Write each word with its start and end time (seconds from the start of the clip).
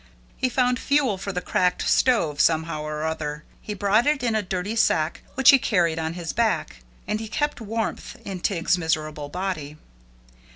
He 0.35 0.49
found 0.49 0.79
fuel 0.79 1.19
for 1.19 1.31
the 1.31 1.41
cracked 1.43 1.83
stove, 1.87 2.39
somehow 2.41 2.81
or 2.81 3.05
other. 3.05 3.43
He 3.61 3.75
brought 3.75 4.07
it 4.07 4.23
in 4.23 4.33
a 4.33 4.41
dirty 4.41 4.75
sack 4.75 5.21
which 5.35 5.51
he 5.51 5.59
carried 5.59 5.99
on 5.99 6.15
his 6.15 6.33
back, 6.33 6.77
and 7.07 7.19
he 7.19 7.27
kept 7.27 7.61
warmth 7.61 8.15
in 8.25 8.39
Tig's 8.39 8.79
miserable 8.79 9.29
body. 9.29 9.77